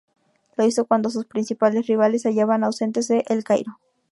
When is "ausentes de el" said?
2.63-3.43